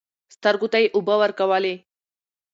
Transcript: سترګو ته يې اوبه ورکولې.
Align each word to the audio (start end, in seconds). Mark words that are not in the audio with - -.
سترګو 0.35 0.67
ته 0.71 0.77
يې 0.83 0.87
اوبه 0.95 1.15
ورکولې. 1.21 1.75